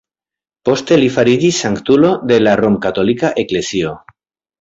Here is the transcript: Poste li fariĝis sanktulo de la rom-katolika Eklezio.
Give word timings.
Poste 0.69 0.95
li 1.01 1.09
fariĝis 1.17 1.59
sanktulo 1.65 2.09
de 2.31 2.39
la 2.45 2.55
rom-katolika 2.61 3.31
Eklezio. 3.43 3.93